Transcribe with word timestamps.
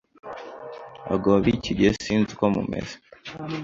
Abagabo 1.05 1.35
b’iki 1.43 1.71
gihe 1.77 1.91
sinzi 2.03 2.29
uko 2.35 2.45
mumeze, 2.55 2.95